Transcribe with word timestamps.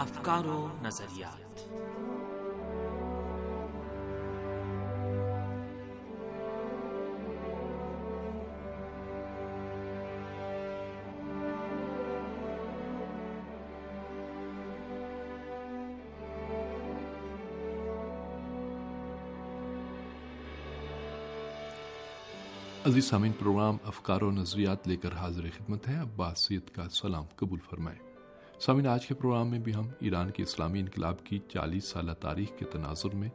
افکار 0.00 0.46
و 0.46 0.68
نظریات۔ 0.82 1.40
عزیز 22.86 23.04
سامعین، 23.04 23.32
پروگرام 23.32 23.76
افکار 23.84 24.22
و 24.22 24.30
نظریات 24.30 24.88
لے 24.88 24.96
کر 24.96 25.12
حاضر 25.12 25.42
خدمت 25.42 25.88
ہے۔ 25.88 25.94
عباس 25.94 26.38
سید 26.38 26.70
کا 26.70 26.88
سلام 26.88 27.24
قبول 27.36 27.58
فرمائے۔ 27.70 28.09
سامعین، 28.60 28.86
آج 28.86 29.06
کے 29.06 29.14
پروگرام 29.14 29.50
میں 29.50 29.58
بھی 29.58 29.74
ہم 29.74 29.88
ایران 30.00 30.30
کے 30.30 30.42
اسلامی 30.42 30.80
انقلاب 30.80 31.24
کی 31.24 31.38
چالیس 31.48 31.84
سالہ 31.84 32.12
تاریخ 32.12 32.48
کے 32.58 32.64
تناظر 32.64 33.14
میں 33.14 33.28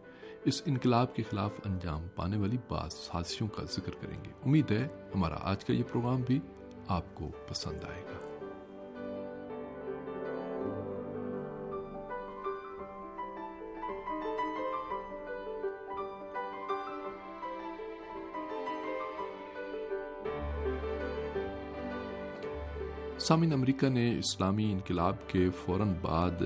اس 0.46 0.62
انقلاب 0.66 1.16
کے 1.16 1.24
خلاف 1.30 1.54
انجام 1.66 2.08
پانے 2.16 2.38
والی 2.38 2.58
بعض 2.70 2.94
سازشوں 2.94 3.48
کا 3.48 3.64
ذکر 3.64 3.92
کریں 4.02 4.24
گے۔ 4.24 4.30
امید 4.46 4.72
ہے 4.72 4.88
ہمارا 5.16 5.36
آج 5.42 5.66
کا 5.66 5.74
یہ 5.74 5.84
پروگرام 5.92 6.22
بھی 6.22 6.40
آپ 6.88 7.16
کو 7.16 7.32
پسند 7.48 7.84
آئے 7.84 8.02
گا۔ 8.02 8.25
سامن 23.28 23.54
امریکہ 23.54 23.90
نے 23.90 24.18
اسلامی 24.20 24.72
انقلاب 24.72 25.30
کے 25.30 25.50
فوراً 25.50 25.94
بعد 26.02 26.42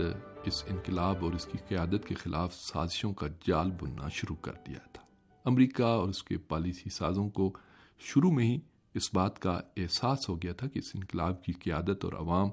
اس 0.45 0.63
انقلاب 0.69 1.15
اور 1.25 1.33
اس 1.33 1.45
کی 1.45 1.57
قیادت 1.67 2.07
کے 2.07 2.15
خلاف 2.15 2.53
سازشوں 2.53 3.13
کا 3.13 3.27
جال 3.47 3.71
بننا 3.71 4.09
شروع 4.09 4.35
کر 4.35 4.53
دیا 4.67 4.79
تھا۔ 4.93 5.03
امریکہ 5.45 5.83
اور 5.83 6.09
اس 6.09 6.23
کے 6.23 6.37
پالیسی 6.37 6.89
سازوں 6.89 7.29
کو 7.29 7.53
شروع 7.99 8.31
میں 8.31 8.45
ہی 8.45 8.59
اس 8.93 9.13
بات 9.13 9.39
کا 9.39 9.61
احساس 9.77 10.29
ہو 10.29 10.41
گیا 10.41 10.53
تھا 10.53 10.67
کہ 10.67 10.79
اس 10.79 10.95
انقلاب 10.95 11.43
کی 11.43 11.51
قیادت 11.51 12.05
اور 12.05 12.13
عوام 12.13 12.49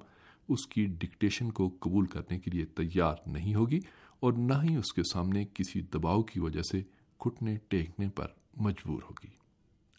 اس 0.48 0.66
کی 0.66 0.86
ڈکٹیشن 0.86 1.50
کو 1.50 1.76
قبول 1.80 2.06
کرنے 2.06 2.38
کے 2.38 2.50
لیے 2.50 2.64
تیار 2.64 3.14
نہیں 3.26 3.54
ہوگی 3.54 3.78
اور 4.20 4.32
نہ 4.32 4.54
ہی 4.62 4.76
اس 4.76 4.92
کے 4.92 5.02
سامنے 5.12 5.44
کسی 5.54 5.80
دباؤ 5.80 6.22
کی 6.22 6.40
وجہ 6.40 6.62
سے 6.62 6.82
گھٹنے 7.24 7.56
ٹیکنے 7.68 8.08
پر 8.08 8.26
مجبور 8.56 9.02
ہوگی۔ 9.02 9.30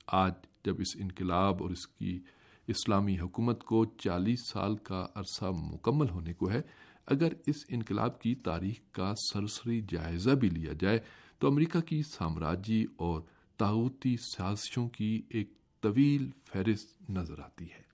آج 0.07 0.33
جب 0.65 0.75
اس 0.79 0.95
انقلاب 0.95 1.63
اور 1.63 1.71
اس 1.71 1.87
کی 1.87 2.19
اسلامی 2.67 3.19
حکومت 3.19 3.63
کو 3.63 3.85
چالیس 3.85 4.49
سال 4.49 4.77
کا 4.77 5.07
عرصہ 5.15 5.45
مکمل 5.45 6.09
ہونے 6.09 6.33
کو 6.33 6.51
ہے۔ 6.51 6.61
اگر 7.05 7.33
اس 7.47 7.55
انقلاب 7.69 8.21
کی 8.21 8.35
تاریخ 8.35 8.91
کا 8.91 9.13
سرسری 9.33 9.81
جائزہ 9.89 10.29
بھی 10.29 10.49
لیا 10.49 10.73
جائے، 10.79 10.99
تو 11.39 11.47
امریکہ 11.47 11.79
کی 11.79 12.01
سامراجی 12.01 12.85
اور 12.95 13.21
تاغوتی 13.57 14.15
سازشوں 14.17 14.89
کی 14.89 15.21
ایک 15.29 15.53
طویل 15.81 16.29
فہرست 16.45 17.09
نظر 17.09 17.39
آتی 17.39 17.65
ہے۔ 17.65 17.87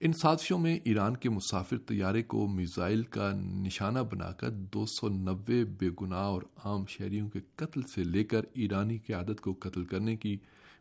ان 0.00 0.12
سازشوں 0.12 0.58
میں 0.58 0.78
ایران 0.84 1.16
کے 1.16 1.30
مسافر 1.30 1.78
طیارے 1.78 2.22
کو 2.22 2.48
میزائل 2.48 3.02
کا 3.02 3.32
نشانہ 3.34 3.98
بنا 3.98 4.32
کر 4.32 4.50
دو 4.50 4.86
سو 4.86 5.08
نوے 5.08 5.64
بے 5.64 5.90
گناہ 6.02 6.18
اور 6.18 6.42
عام 6.64 6.86
شہریوں 6.86 7.28
کے 7.28 7.40
قتل 7.56 7.82
سے 7.82 8.04
لے 8.04 8.24
کر 8.24 8.42
ایرانی 8.54 8.98
قیادت 8.98 9.40
کو 9.40 9.54
قتل 9.60 9.84
کرنے 9.84 10.16
کی 10.16 10.36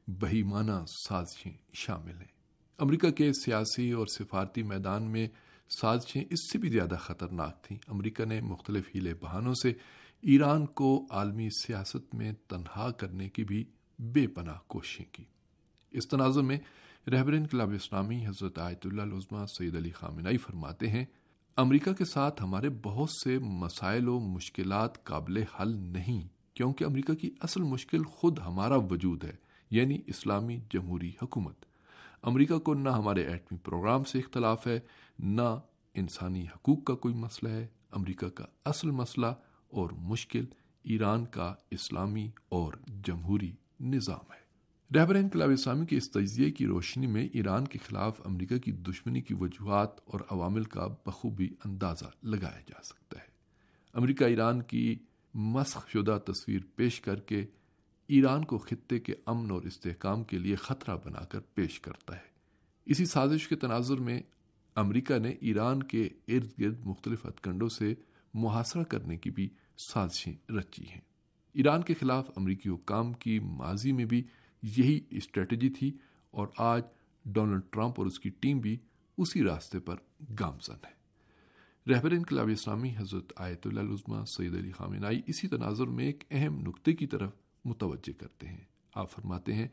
بہیمانہ 0.07 0.85
سازشیں 1.07 1.57
شامل 1.73 2.17
ہیں۔ 2.17 2.32
امریکہ 2.77 3.11
کے 3.11 3.33
سیاسی 3.33 3.91
اور 3.91 4.07
سفارتی 4.07 4.63
میدان 4.63 5.03
میں 5.03 5.27
سازشیں 5.69 6.23
اس 6.29 6.51
سے 6.51 6.57
بھی 6.57 6.69
زیادہ 6.69 6.95
خطرناک 6.99 7.63
تھیں۔ 7.63 7.77
امریکہ 7.87 8.25
نے 8.25 8.41
مختلف 8.41 8.89
ہیلے 8.95 9.13
بہانوں 9.13 9.53
سے 9.53 9.73
ایران 10.21 10.65
کو 10.65 11.07
عالمی 11.09 11.49
سیاست 11.49 12.15
میں 12.15 12.33
تنہا 12.47 12.91
کرنے 12.91 13.29
کی 13.29 13.43
بھی 13.43 13.63
بے 13.99 14.27
پناہ 14.27 14.57
کوششیں 14.67 15.05
کی۔ 15.11 15.23
اس 15.91 16.07
تناظر 16.07 16.41
میں 16.41 16.57
رہبر 17.07 17.33
انقلاب 17.33 17.69
اسلامی 17.69 18.27
حضرت 18.27 18.59
آیت 18.59 18.85
اللہ 18.85 19.01
العظمہ 19.01 19.45
سید 19.45 19.75
علی 19.75 19.91
خامنائی 19.91 20.37
فرماتے 20.37 20.87
ہیں، 20.87 21.05
امریکہ 21.57 21.93
کے 21.93 22.05
ساتھ 22.05 22.43
ہمارے 22.43 22.69
بہت 22.69 23.09
سے 23.09 23.39
مسائل 23.39 24.07
و 24.07 24.19
مشکلات 24.19 25.03
قابل 25.03 25.37
حل 25.37 25.75
نہیں، 25.75 26.27
کیونکہ 26.53 26.83
امریکہ 26.83 27.13
کی 27.13 27.31
اصل 27.39 27.61
مشکل 27.61 28.03
خود 28.03 28.39
ہمارا 28.39 28.75
وجود 28.75 29.23
ہے 29.23 29.35
یعنی 29.71 29.97
اسلامی 30.07 30.59
جمہوری 30.73 31.11
حکومت۔ 31.21 31.65
امریکہ 32.23 32.59
کو 32.59 32.73
نہ 32.73 32.89
ہمارے 32.89 33.23
ایٹمی 33.23 33.57
پروگرام 33.57 34.03
سے 34.03 34.19
اختلاف 34.19 34.67
ہے، 34.67 34.79
نہ 35.19 35.59
انسانی 35.93 36.45
حقوق 36.55 36.83
کا 36.83 36.95
کوئی 36.95 37.15
مسئلہ 37.15 37.51
ہے۔ 37.51 37.67
امریکہ 37.91 38.29
کا 38.29 38.45
اصل 38.65 38.91
مسئلہ 38.91 39.25
اور 39.67 39.89
مشکل 39.91 40.45
ایران 40.83 41.25
کا 41.25 41.55
اسلامی 41.71 42.31
اور 42.49 42.73
جمہوری 43.07 43.51
نظام 43.79 44.31
ہے۔ 44.33 44.43
رہبر 44.97 45.15
انقلاب 45.15 45.49
اسلامی 45.49 45.85
کے 45.85 45.97
اس 45.97 46.11
تجزیے 46.11 46.51
کی 46.51 46.65
روشنی 46.65 47.07
میں 47.07 47.29
ایران 47.33 47.67
کے 47.67 47.79
خلاف 47.87 48.21
امریکہ 48.25 48.57
کی 48.57 48.71
دشمنی 48.71 49.21
کی 49.21 49.33
وجوہات 49.33 49.99
اور 50.05 50.19
عوامل 50.29 50.63
کا 50.63 50.87
بخوبی 51.05 51.49
اندازہ 51.65 52.05
لگایا 52.23 52.61
جا 52.67 52.83
سکتا 52.83 53.19
ہے۔ 53.19 53.27
امریکہ 53.93 54.23
ایران 54.23 54.61
کی 54.61 54.95
مسخ 55.33 55.89
شدہ 55.89 56.31
تصویر 56.31 56.59
پیش 56.75 57.01
کر 57.01 57.19
کے 57.19 57.45
ایران 58.07 58.45
کو 58.45 58.57
خطے 58.57 58.99
کے 58.99 59.13
امن 59.25 59.51
اور 59.51 59.61
استحکام 59.61 60.23
کے 60.23 60.37
لیے 60.37 60.55
خطرہ 60.55 60.97
بنا 61.05 61.25
کر 61.25 61.39
پیش 61.39 61.79
کرتا 61.79 62.15
ہے۔ 62.15 62.33
اسی 62.85 63.05
سازش 63.05 63.47
کے 63.47 63.55
تناظر 63.55 63.97
میں 63.97 64.21
امریکہ 64.75 65.17
نے 65.17 65.29
ایران 65.29 65.83
کے 65.83 66.09
ارد 66.27 66.59
گرد 66.59 66.79
مختلف 66.85 67.25
ہتکنڈوں 67.25 67.69
سے 67.69 67.93
محاصرہ 68.33 68.83
کرنے 68.83 69.17
کی 69.17 69.31
بھی 69.31 69.49
سازشیں 69.77 70.51
رچی 70.51 70.89
ہیں۔ 70.89 71.01
ایران 71.53 71.81
کے 71.81 71.93
خلاف 71.93 72.29
امریکی 72.35 72.69
حکام 72.69 73.13
کی 73.13 73.39
ماضی 73.39 73.91
میں 73.91 74.05
بھی 74.05 74.23
یہی 74.61 74.99
اسٹریٹجی 75.09 75.69
تھی 75.69 75.91
اور 76.31 76.47
آج 76.57 76.81
ڈونلڈ 77.25 77.61
ٹرمپ 77.71 77.93
اور 77.97 78.05
اس 78.05 78.19
کی 78.19 78.29
ٹیم 78.29 78.59
بھی 78.59 78.77
اسی 79.17 79.43
راستے 79.43 79.79
پر 79.79 79.95
گامزن 80.39 80.73
ہے 80.73 81.03
رہبر 81.93 82.11
انقلاب 82.11 82.47
اسلامی 82.47 82.93
حضرت 82.97 83.33
آیت 83.35 83.67
اللہ 83.67 83.79
العظمہ 83.79 84.25
سید 84.25 84.55
علی 84.55 84.71
خامنائی 84.71 85.21
اسی 85.27 85.47
تناظر 85.47 85.85
میں 85.85 86.05
ایک 86.05 86.23
اہم 86.31 86.59
نقطے 86.59 86.93
کی 86.93 87.07
طرف 87.07 87.31
متوجہ 87.65 88.19
کرتے 88.19 88.47
ہیں۔ 88.47 88.63
آپ 88.95 89.11
فرماتے 89.11 89.53
ہیں، 89.53 89.67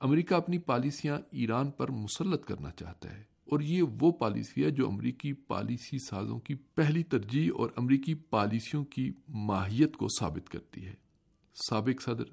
امریکہ 0.00 0.34
اپنی 0.34 0.58
پالیسیاں 0.66 1.18
ایران 1.32 1.70
پر 1.70 1.90
مسلط 1.92 2.44
کرنا 2.44 2.70
چاہتا 2.70 3.10
ہے، 3.10 3.22
اور 3.46 3.60
یہ 3.60 3.82
وہ 4.00 4.10
پالیسی 4.12 4.64
ہے 4.64 4.70
جو 4.70 4.88
امریکی 4.88 5.32
پالیسی 5.48 5.98
سازوں 6.00 6.38
کی 6.40 6.54
پہلی 6.74 7.02
ترجیح 7.04 7.50
اور 7.54 7.70
امریکی 7.76 8.14
پالیسیوں 8.30 8.84
کی 8.86 9.10
ماہیت 9.46 9.96
کو 9.96 10.06
ثابت 10.18 10.48
کرتی 10.48 10.86
ہے۔ 10.86 10.94
سابق 11.56 12.02
صدر 12.02 12.32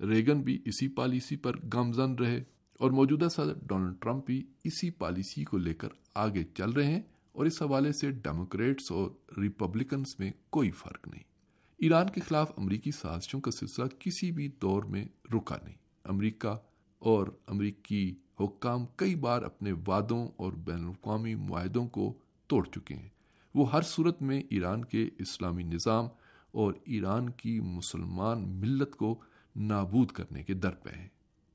ریگن 0.00 0.42
بھی 0.42 0.58
اسی 0.64 0.88
پالیسی 0.94 1.36
پر 1.36 1.56
گامزن 1.72 2.14
رہے، 2.14 2.42
اور 2.80 2.90
موجودہ 2.90 3.28
صدر 3.28 3.58
ڈونلڈ 3.68 4.00
ٹرمپ 4.02 4.26
بھی 4.26 4.42
اسی 4.64 4.90
پالیسی 4.98 5.44
کو 5.44 5.58
لے 5.58 5.74
کر 5.74 5.88
آگے 6.16 6.44
چل 6.54 6.70
رہے 6.70 6.86
ہیں، 6.86 7.00
اور 7.34 7.46
اس 7.46 7.60
حوالے 7.62 7.92
سے 7.92 8.10
ڈیموکریٹس 8.22 8.90
اور 8.92 9.10
ریپبلکنس 9.38 10.18
میں 10.20 10.30
کوئی 10.50 10.70
فرق 10.78 11.08
نہیں۔ 11.08 11.22
ایران 11.80 12.06
کے 12.14 12.20
خلاف 12.20 12.52
امریکی 12.56 12.90
سازشوں 12.90 13.40
کا 13.40 13.50
سلسلہ 13.50 13.84
کسی 13.98 14.30
بھی 14.30 14.48
دور 14.48 14.82
میں 14.82 15.04
رکا 15.34 15.56
نہیں۔ 15.64 15.74
امریکہ 16.04 16.58
اور 16.98 17.26
امریکی 17.46 18.14
حکام 18.40 18.86
کئی 18.96 19.14
بار 19.14 19.42
اپنے 19.42 19.72
وعدوں 19.86 20.28
اور 20.36 20.52
بین 20.52 20.84
الاقوامی 20.84 21.34
معاہدوں 21.34 21.88
کو 21.88 22.18
توڑ 22.46 22.66
چکے 22.66 22.94
ہیں۔ 22.94 23.08
وہ 23.54 23.72
ہر 23.72 23.82
صورت 23.82 24.22
میں 24.22 24.42
ایران 24.50 24.84
کے 24.84 25.08
اسلامی 25.18 25.62
نظام 25.62 26.06
اور 26.52 26.74
ایران 26.84 27.30
کی 27.30 27.60
مسلمان 27.60 28.48
ملت 28.48 28.96
کو 28.96 29.20
نابود 29.56 30.10
کرنے 30.10 30.42
کے 30.42 30.54
در 30.54 30.70
پہ 30.70 30.90
ہیں۔ 30.90 31.08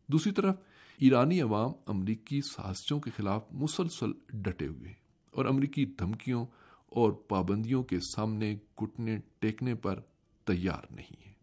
دوسری 0.07 0.31
طرف، 0.31 0.55
ایرانی 0.97 1.41
عوام 1.41 1.71
امریکی 1.85 2.41
سازشوں 2.41 2.99
کے 2.99 3.11
خلاف 3.17 3.43
مسلسل 3.51 4.11
ڈٹے 4.29 4.67
ہوئے 4.67 4.87
ہیں 4.87 4.95
اور 5.31 5.45
امریکی 5.45 5.85
دھمکیوں 5.85 6.45
اور 6.85 7.11
پابندیوں 7.11 7.83
کے 7.83 7.99
سامنے 7.99 8.57
گٹنے 8.83 9.17
ٹیکنے 9.39 9.75
پر 9.75 9.99
تیار 10.45 10.93
نہیں 10.93 11.27
ہے۔ 11.27 11.33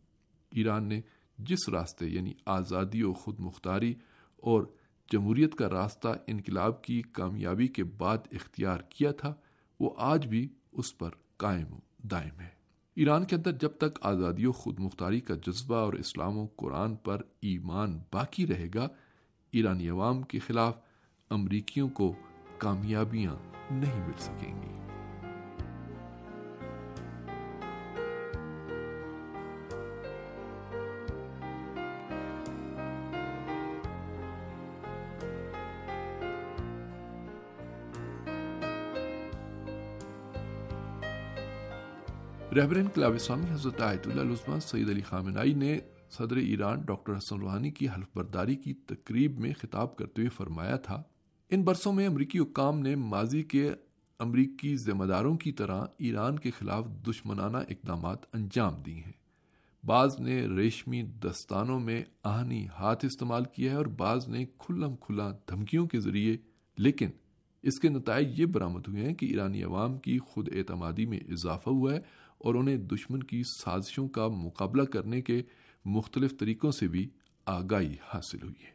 ایران 0.51 0.85
نے 0.85 1.01
جس 1.39 1.69
راستے 1.69 2.07
یعنی 2.07 2.33
آزادی 2.47 3.03
و 3.03 3.13
خود 3.13 3.41
مختاری 3.41 3.95
اور 4.37 4.63
جمہوریت 5.13 5.55
کا 5.55 5.69
راستہ 5.69 6.09
انقلاب 6.27 6.85
کی 6.85 7.03
کامیابی 7.03 7.69
کے 7.69 7.85
بعد 7.85 8.19
اختیار 8.33 8.79
کیا 8.79 9.13
تھا، 9.13 9.35
وہ 9.81 9.91
آج 9.99 10.27
بھی 10.27 10.49
اس 10.73 10.99
پر 10.99 11.11
قائم 11.37 11.79
دائم 11.99 12.41
ہے۔ 12.41 12.49
ایران 12.95 13.25
کے 13.25 13.37
اندر 13.37 13.53
جب 13.53 13.69
تک 13.69 13.99
آزادی 14.03 14.47
و 14.47 14.53
خود 14.53 14.79
مختاری 14.79 15.21
کا 15.21 15.35
جذبہ 15.35 15.77
اور 15.77 15.93
اسلام 15.93 16.39
و 16.39 16.47
قرآن 16.57 16.97
پر 16.97 17.23
ایمان 17.41 18.01
باقی 18.13 18.47
رہے 18.47 18.69
گا، 18.75 18.89
ایرانی 19.51 19.89
عوام 19.89 20.23
کے 20.23 20.39
خلاف 20.39 20.75
امریکیوں 21.31 21.89
کو 21.89 22.15
کامیابیاں 22.59 23.37
نہیں 23.71 24.07
مل 24.07 24.19
سکیں 24.19 24.63
گی۔ 24.63 24.82
رہبر 42.57 42.77
انقلاب 42.77 43.15
اسلامی 43.15 43.51
حضرت 43.51 43.81
آیت 43.81 44.07
اللہ 44.07 44.59
سید 44.63 44.89
علی 44.91 45.01
خامنائی 45.01 45.53
نے 45.55 45.79
صدر 46.11 46.37
ایران 46.37 46.81
ڈاکٹر 46.81 47.17
حسن 47.17 47.39
روحانی 47.41 47.71
کی 47.71 47.89
حلف 47.89 48.09
برداری 48.15 48.57
کی 48.57 48.73
تقریب 48.87 49.39
میں 49.41 49.53
خطاب 49.61 49.95
کرتے 49.97 50.23
ہوئے 50.23 50.29
فرمایا 50.29 50.77
تھا، 50.77 51.03
ان 51.51 51.63
برسوں 51.63 51.93
میں 51.93 52.07
امریکی 52.07 52.39
حکام 52.39 52.81
نے 52.81 52.95
ماضی 52.97 53.43
کے 53.43 53.69
امریکی 54.21 54.75
ذمہ 54.77 55.05
داروں 55.05 55.37
کی 55.37 55.53
طرح 55.53 55.85
ایران 55.99 56.39
کے 56.39 56.51
خلاف 56.51 56.87
دشمنانہ 57.09 57.57
اقدامات 57.57 58.27
انجام 58.35 58.81
دی 58.83 58.97
ہیں۔ 58.97 59.13
بعض 59.85 60.21
نے 60.21 60.41
ریشمی 60.57 61.03
دستانوں 61.03 61.81
میں 61.81 62.03
آہنی 62.25 62.67
ہاتھ 62.79 63.05
استعمال 63.05 63.45
کیا 63.55 63.71
ہے 63.71 63.77
اور 63.77 63.87
بعض 63.99 64.29
نے 64.29 64.45
کھلم 64.59 64.97
کھلا 64.97 65.31
دھمکیوں 65.51 65.87
کے 65.87 66.01
ذریعے، 66.01 66.37
لیکن 66.79 67.11
اس 67.65 67.79
کے 67.81 67.89
نتائج 67.89 68.41
یہ 68.41 68.47
برآمد 68.47 68.89
ہوئے 68.89 69.05
ہیں 69.05 69.15
کہ 69.15 69.27
ایرانی 69.27 69.63
عوام 69.63 69.99
کی 69.99 70.19
خود 70.19 70.49
اعتمادی 70.53 71.07
میں 71.07 71.19
اضافہ 71.29 71.71
ہوا 71.71 71.93
ہے 71.95 72.01
اور 72.45 72.55
انہیں 72.55 72.77
دشمن 72.77 73.23
کی 73.23 73.43
سازشوں 73.43 74.09
کا 74.09 74.29
مقابلہ 74.29 74.83
کرنے 74.83 75.23
کے 75.23 75.43
مختلف 75.85 76.39
طریقوں 76.39 76.71
سے 76.71 76.89
بھی 76.89 77.09
آگاہی 77.47 77.95
حاصل 78.03 78.43
ہوئی 78.43 78.63
ہے۔ 78.63 78.73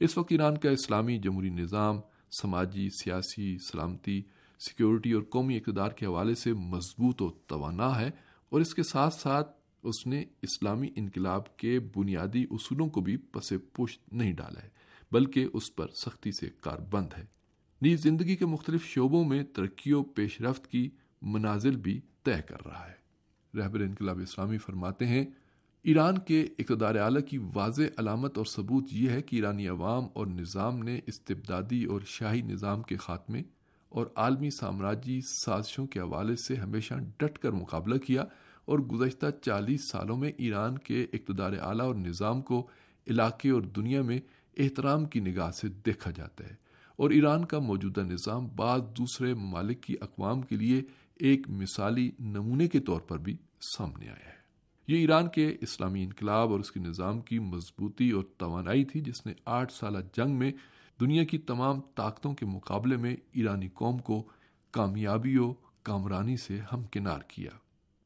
اس 0.00 0.18
وقت 0.18 0.32
ایران 0.32 0.58
کا 0.58 0.70
اسلامی 0.70 1.18
جمہوری 1.18 1.50
نظام، 1.50 2.00
سماجی، 2.40 2.88
سیاسی، 2.90 3.58
سلامتی، 3.58 4.22
سیکیورٹی 4.60 5.12
اور 5.12 5.22
قومی 5.22 5.56
اقتدار 5.56 5.90
کے 5.90 6.06
حوالے 6.06 6.34
سے 6.34 6.52
مضبوط 6.52 7.22
و 7.22 7.30
توانا 7.30 8.00
ہے 8.00 8.10
اور 8.48 8.60
اس 8.60 8.74
کے 8.74 8.82
ساتھ 8.82 9.14
ساتھ 9.14 9.50
اس 9.82 10.06
نے 10.06 10.24
اسلامی 10.42 10.88
انقلاب 10.96 11.56
کے 11.56 11.80
بنیادی 11.80 12.44
اصولوں 12.50 12.88
کو 12.88 13.00
بھی 13.00 13.16
پس 13.16 13.52
پشت 13.72 14.12
نہیں 14.12 14.32
ڈالا 14.32 14.62
ہے، 14.62 14.68
بلکہ 15.12 15.46
اس 15.52 15.74
پر 15.76 15.86
سختی 15.88 16.32
سے 16.32 16.48
کار 16.60 16.78
بند 16.78 17.08
ہے۔ 17.18 17.24
نیز 17.82 18.02
زندگی 18.02 18.36
کے 18.36 18.46
مختلف 18.46 18.84
شعبوں 18.84 19.24
میں 19.24 19.42
ترقی 19.42 19.92
و 19.92 20.02
پیش 20.02 20.40
رفت 20.40 20.66
کی 20.66 20.90
منازل 21.22 21.76
بھی 21.76 22.00
طے 22.22 22.42
کر 22.48 22.66
رہا 22.66 22.86
ہے۔ 22.88 23.02
رہبر 23.58 23.80
انقلاب 23.80 24.18
اسلامی 24.18 24.58
فرماتے 24.58 25.06
ہیں، 25.06 25.26
ایران 25.82 26.18
کے 26.18 26.46
اقتدار 26.58 26.94
اعلی 26.94 27.22
کی 27.22 27.38
واضح 27.54 27.82
علامت 27.96 28.38
اور 28.38 28.46
ثبوت 28.46 28.84
یہ 28.92 29.10
ہے 29.10 29.22
کہ 29.22 29.36
ایرانی 29.36 29.68
عوام 29.68 30.06
اور 30.12 30.26
نظام 30.26 30.78
نے 30.78 31.00
استبدادی 31.06 31.84
اور 31.84 32.00
شاہی 32.06 32.42
نظام 32.42 32.82
کے 32.82 32.96
خاتمے 32.96 33.42
اور 33.88 34.06
عالمی 34.16 34.50
سامراجی 34.50 35.20
سازشوں 35.20 35.86
کے 35.86 36.00
حوالے 36.00 36.36
سے 36.36 36.56
ہمیشہ 36.56 36.94
ڈٹ 37.18 37.38
کر 37.38 37.50
مقابلہ 37.50 37.98
کیا 37.98 38.24
اور 38.64 38.78
گزشتہ 38.78 39.26
چالیس 39.42 39.88
سالوں 39.88 40.16
میں 40.16 40.32
ایران 40.38 40.78
کے 40.78 41.06
اقتدار 41.12 41.52
اعلیٰ 41.52 41.86
اور 41.86 41.94
نظام 41.94 42.42
کو 42.42 42.66
علاقے 43.06 43.50
اور 43.50 43.62
دنیا 43.62 44.02
میں 44.02 44.20
احترام 44.58 45.04
کی 45.04 45.20
نگاہ 45.20 45.50
سے 45.50 45.68
دیکھا 45.68 46.10
جاتا 46.10 46.44
ہے۔ 46.44 46.54
اور 46.96 47.10
ایران 47.10 47.44
کا 47.44 47.58
موجودہ 47.58 48.00
نظام 48.00 48.48
بعض 48.56 48.80
دوسرے 48.98 49.34
ممالک 49.34 49.82
کی 49.82 49.94
اقوام 50.00 50.42
کے 50.42 50.56
لیے 50.56 50.82
ایک 51.22 51.50
مثالی 51.50 52.10
نمونے 52.18 52.68
کے 52.68 52.80
طور 52.80 53.00
پر 53.00 53.18
بھی 53.18 53.36
سامنے 53.76 54.06
آیا 54.06 54.26
ہے۔ 54.26 54.42
یہ 54.88 54.96
ایران 54.96 55.28
کے 55.28 55.56
اسلامی 55.60 56.02
انقلاب 56.02 56.52
اور 56.52 56.60
اس 56.60 56.72
کے 56.72 56.80
نظام 56.80 57.20
کی 57.20 57.38
مضبوطی 57.38 58.10
اور 58.10 58.24
توانائی 58.36 58.84
تھی، 58.84 59.00
جس 59.00 59.26
نے 59.26 59.32
آٹھ 59.44 59.72
سالہ 59.72 59.98
جنگ 60.16 60.30
میں 60.30 60.52
دنیا 61.00 61.24
کی 61.24 61.38
تمام 61.38 61.80
طاقتوں 61.94 62.34
کے 62.34 62.46
مقابلے 62.46 62.96
میں 62.96 63.16
ایرانی 63.32 63.68
قوم 63.68 63.98
کو 63.98 64.28
کامیابی 64.70 65.38
و 65.38 65.54
کامرانی 65.82 66.36
سے 66.36 66.60
ہمکنار 66.72 67.18
کیا۔ 67.28 67.50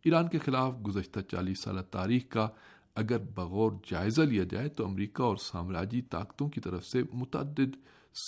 ایران 0.05 0.29
کے 0.29 0.39
خلاف 0.39 0.75
گزشتہ 0.87 1.21
چالیس 1.21 1.63
سالہ 1.63 1.81
تاریخ 1.81 2.23
کا 2.29 2.49
اگر 2.95 3.19
بغور 3.19 3.73
جائزہ 3.91 4.23
لیا 4.23 4.45
جائے، 4.51 4.69
تو 4.69 4.87
امریکہ 4.87 5.23
اور 5.23 5.37
سامراجی 5.37 6.03
طاقتوں 6.03 6.49
کی 6.49 6.61
طرف 6.61 6.85
سے 6.85 7.03
متعدد 7.13 7.77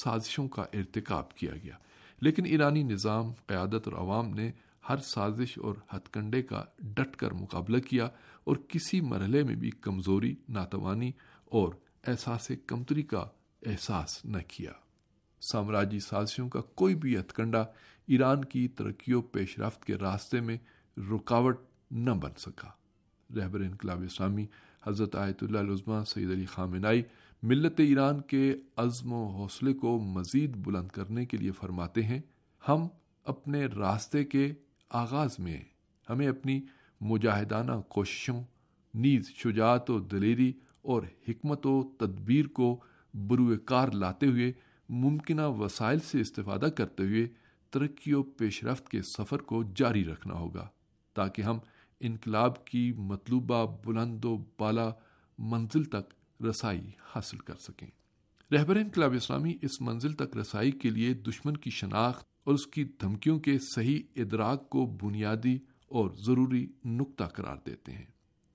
سازشوں 0.02 0.48
کا 0.48 0.62
ارتکاب 0.62 1.34
کیا 1.34 1.52
گیا۔ 1.64 1.74
لیکن 2.20 2.46
ایرانی 2.46 2.82
نظام، 2.82 3.32
قیادت 3.46 3.88
اور 3.88 3.92
عوام 3.92 4.34
نے 4.34 4.52
ہر 4.88 4.96
سازش 4.96 5.58
اور 5.58 5.74
ہتھ 5.92 6.10
کنڈے 6.10 6.42
کا 6.42 6.64
ڈٹ 6.78 7.16
کر 7.16 7.30
مقابلہ 7.30 7.78
کیا 7.78 8.08
اور 8.44 8.56
کسی 8.56 9.00
مرحلے 9.00 9.42
میں 9.42 9.54
بھی 9.54 9.70
کمزوری، 9.70 10.34
ناتوانی 10.48 11.12
اور 11.44 11.74
احساس 12.06 12.50
کمتری 12.66 13.02
کا 13.02 13.26
احساس 13.66 14.24
نہ 14.24 14.38
کیا۔ 14.48 14.72
سامراجی 15.40 16.00
سازشوں 16.00 16.48
کا 16.48 16.60
کوئی 16.60 16.94
بھی 16.94 17.18
ہتھ 17.18 17.34
کنڈا 17.34 17.60
ایران 18.06 18.44
کی 18.44 18.68
ترقی 18.68 19.12
و 19.12 19.22
پیش 19.22 19.58
رفت 19.58 19.84
کے 19.84 19.96
راستے 19.96 20.40
میں 20.40 20.58
رکاوٹ 20.96 21.60
نہ 21.90 22.10
بن 22.10 22.30
سکا۔ 22.38 22.68
رہبر 23.36 23.60
انقلاب 23.60 24.02
اسلامی 24.02 24.46
حضرت 24.86 25.16
آیت 25.16 25.42
اللہ 25.42 25.58
عظمہ 25.58 26.04
سید 26.04 26.30
علی 26.30 26.46
خامنائی 26.46 27.02
ملت 27.42 27.80
ایران 27.80 28.20
کے 28.20 28.54
عزم 28.76 29.12
و 29.12 29.26
حوصلے 29.26 29.72
کو 29.72 29.98
مزید 29.98 30.56
بلند 30.56 30.88
کرنے 30.88 31.26
کے 31.26 31.36
لیے 31.36 31.50
فرماتے 31.50 32.02
ہیں، 32.02 32.20
ہم 32.68 32.88
اپنے 33.24 33.66
راستے 33.66 34.24
کے 34.24 34.52
آغاز 34.90 35.38
میں 35.38 35.60
ہمیں 36.10 36.28
اپنی 36.28 36.60
مجاہدانہ 37.00 37.72
کوششوں، 37.88 38.42
نیز 38.94 39.30
شجاعت 39.30 39.90
و 39.90 39.98
دلیری 39.98 40.52
اور 40.82 41.02
حکمت 41.28 41.66
و 41.66 41.82
تدبیر 41.98 42.46
کو 42.46 42.80
بروئے 43.14 43.58
کار 43.58 43.88
لاتے 43.88 44.26
ہوئے 44.26 44.52
ممکنہ 44.88 45.42
وسائل 45.42 45.98
سے 45.98 46.20
استفادہ 46.20 46.66
کرتے 46.66 47.02
ہوئے 47.02 47.28
ترقی 47.70 48.12
و 48.12 48.22
پیش 48.22 48.64
رفت 48.64 48.88
کے 48.88 49.02
سفر 49.02 49.38
کو 49.38 49.62
جاری 49.76 50.04
رکھنا 50.04 50.34
ہوگا 50.34 50.68
تاکہ 51.14 51.42
ہم 51.42 51.58
انقلاب 52.00 52.64
کی 52.64 52.92
مطلوبہ 52.92 53.76
بلند 53.84 54.24
و 54.24 54.36
بالا 54.58 54.90
منزل 55.38 55.84
تک 55.84 56.42
رسائی 56.42 56.90
حاصل 57.14 57.36
کر 57.36 57.54
سکیں۔ 57.54 57.90
رہبر 58.52 58.76
انقلاب 58.76 59.12
اسلامی 59.12 59.54
اس 59.62 59.80
منزل 59.80 60.12
تک 60.12 60.36
رسائی 60.36 60.70
کے 60.70 60.90
لیے 60.90 61.14
دشمن 61.14 61.56
کی 61.56 61.70
شناخت 61.70 62.37
اور 62.48 62.54
اس 62.54 62.66
کی 62.66 62.84
دھمکیوں 62.84 63.40
کے 63.40 63.58
صحیح 63.74 64.02
ادراک 64.16 64.70
کو 64.70 64.86
بنیادی 65.02 65.58
اور 65.86 66.10
ضروری 66.10 66.66
نقطہ 66.84 67.24
قرار 67.24 67.56
دیتے 67.66 67.92
ہیں۔ 67.92 68.06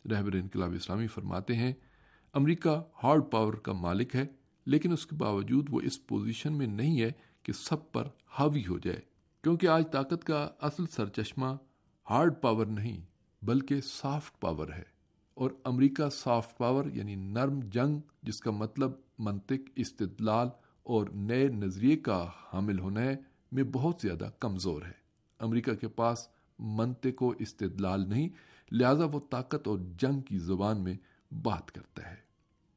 رہبر 0.10 0.34
انقلاب 0.34 0.74
اسلامی 0.74 1.08
فرماتے 1.08 1.56
ہیں، 1.56 1.74
امریکہ 2.34 2.84
ہارڈ 3.04 3.22
پاور 3.32 3.54
کا 3.54 3.74
مالک 3.74 4.16
ہے، 4.16 4.26
لیکن 4.66 4.92
اس 4.92 5.06
کے 5.06 5.16
باوجود 5.16 5.68
وہ 5.70 5.82
اس 5.82 6.08
پوزیشن 6.08 6.54
میں 6.54 6.68
نہیں 6.68 7.02
ہے 7.02 7.12
کہ 7.44 7.54
سب 7.54 7.92
پر 7.92 8.08
حاوی 8.28 8.68
ہو 8.68 8.80
جائے۔ 8.80 9.00
کیونکہ 9.44 9.68
آج 9.68 9.92
طاقت 9.92 10.24
کا 10.24 10.50
اصل 10.62 10.86
سرچشمہ 10.86 11.56
ہارڈ 12.10 12.34
پاور 12.42 12.66
نہیں، 12.66 13.06
بلکہ 13.42 13.82
سافٹ 13.82 14.42
پاور 14.42 14.68
ہے۔ 14.68 14.84
اور 15.34 15.52
امریکہ 15.64 16.10
سافٹ 16.10 16.58
پاور 16.58 16.86
یعنی 16.94 17.16
نرم 17.16 17.60
جنگ، 17.60 18.00
جس 18.24 18.40
کا 18.40 18.52
مطلب 18.52 18.92
منطق 19.20 19.70
استدلال 19.76 20.48
اور 20.84 21.08
نئے 21.14 21.48
نظریے 21.48 21.98
کا 21.98 22.30
حامل 22.54 22.80
ہونا 22.80 23.02
ہے 23.02 23.33
میں 23.54 23.64
بہت 23.64 24.00
زیادہ 24.02 24.30
کمزور 24.40 24.82
ہے۔ 24.82 25.04
امریکہ 25.40 25.74
کے 25.74 25.88
پاس 25.88 26.28
منطق 26.60 27.24
و 27.24 27.34
استدلال 27.40 28.10
نہیں، 28.10 28.30
لہذا 28.72 29.06
وہ 29.06 29.20
طاقت 29.30 29.68
اور 29.68 29.80
جنگ 29.98 30.22
کی 30.22 30.38
زبان 30.38 30.84
میں 30.84 30.96
بات 31.34 31.72
کرتا 31.72 32.12
ہے۔ 32.12 32.16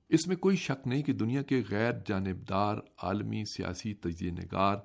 اس 0.08 0.26
میں 0.26 0.36
کوئی 0.36 0.56
شک 0.56 0.88
نہیں 0.88 1.02
کہ 1.02 1.12
دنیا 1.12 1.42
کے 1.42 1.62
غیر 1.70 1.92
جانبدار 2.06 2.76
عالمی 3.02 3.44
سیاسی 3.44 3.94
تجزیہ 3.94 4.30
نگار 4.30 4.76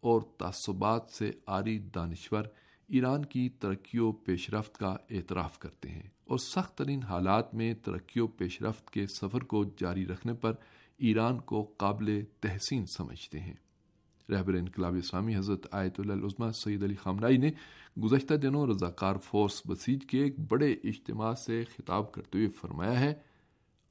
اور 0.00 0.22
تعصبات 0.38 1.10
سے 1.10 1.30
آری 1.46 1.78
دانشور 1.78 2.44
ایران 2.88 3.24
کی 3.24 3.48
ترقی 3.48 3.98
و 3.98 4.12
پیش 4.12 4.50
رفت 4.50 4.78
کا 4.78 4.96
اعتراف 5.10 5.58
کرتے 5.58 5.88
ہیں 5.88 6.08
اور 6.24 6.38
سخت 6.38 6.78
ترین 6.78 7.02
حالات 7.02 7.54
میں 7.54 7.74
ترقی 7.74 8.20
و 8.20 8.26
پیش 8.26 8.62
رفت 8.62 8.90
کے 8.90 9.06
سفر 9.06 9.40
کو 9.40 9.64
جاری 9.64 10.06
رکھنے 10.06 10.34
پر 10.34 10.52
ایران 10.98 11.40
کو 11.40 11.62
قابل 11.62 12.24
تحسین 12.40 12.86
سمجھتے 12.86 13.40
ہیں۔ 13.40 13.54
رہبر 14.30 14.54
انقلاب 14.54 14.94
اسلامی 14.94 15.36
حضرت 15.36 15.66
آیت 15.70 16.00
اللہ 16.00 16.12
عظمہ 16.12 16.50
سعید 16.50 16.82
علی 16.82 16.94
خامنائی 16.94 17.36
نے 17.36 17.50
گزشتہ 18.02 18.34
دنوں 18.34 18.66
رضاکار 18.66 19.16
فورس 19.16 19.62
بسیج 19.66 20.06
کے 20.06 20.22
ایک 20.22 20.38
بڑے 20.40 20.72
اجتماع 20.84 21.34
سے 21.34 21.64
خطاب 21.64 22.12
کرتے 22.12 22.38
ہوئے 22.38 22.48
فرمایا 22.48 23.00
ہے، 23.00 23.14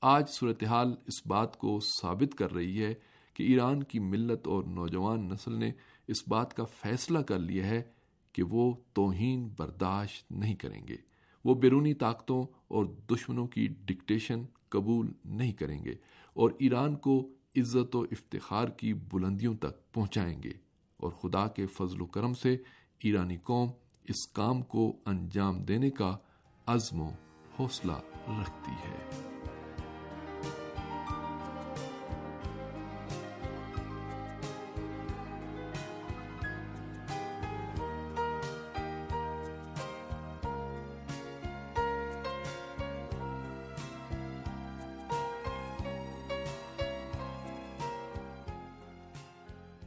آج 0.01 0.29
صورتحال 0.29 0.95
اس 1.07 1.27
بات 1.27 1.57
کو 1.57 1.79
ثابت 1.79 2.35
کر 2.35 2.53
رہی 2.53 2.83
ہے 2.83 2.93
کہ 3.33 3.43
ایران 3.43 3.83
کی 3.83 3.99
ملت 3.99 4.47
اور 4.47 4.63
نوجوان 4.63 5.29
نسل 5.29 5.59
نے 5.59 5.71
اس 6.07 6.27
بات 6.27 6.53
کا 6.53 6.63
فیصلہ 6.63 7.19
کر 7.19 7.39
لیا 7.39 7.67
ہے 7.67 7.81
کہ 8.33 8.43
وہ 8.43 8.73
توہین 8.93 9.49
برداشت 9.57 10.31
نہیں 10.31 10.55
کریں 10.55 10.87
گے۔ 10.87 10.95
وہ 11.45 11.55
بیرونی 11.55 11.93
طاقتوں 11.93 12.43
اور 12.67 12.85
دشمنوں 12.85 13.47
کی 13.47 13.67
ڈکٹیشن 13.85 14.43
قبول 14.69 15.11
نہیں 15.25 15.51
کریں 15.51 15.83
گے 15.85 15.93
اور 16.33 16.51
ایران 16.59 16.95
کو 16.95 17.29
عزت 17.57 17.95
و 17.95 18.01
افتخار 18.01 18.67
کی 18.67 18.93
بلندیوں 18.93 19.55
تک 19.55 19.93
پہنچائیں 19.93 20.43
گے 20.43 20.51
اور 20.97 21.11
خدا 21.11 21.47
کے 21.47 21.65
فضل 21.65 22.01
و 22.01 22.05
کرم 22.05 22.33
سے 22.33 22.57
ایرانی 23.03 23.37
قوم 23.37 23.69
اس 24.03 24.27
کام 24.27 24.61
کو 24.61 24.95
انجام 25.05 25.63
دینے 25.63 25.89
کا 25.89 26.17
عزم 26.65 27.01
و 27.01 27.11
حوصلہ 27.59 27.99
رکھتی 28.27 28.71
ہے۔ 28.71 29.38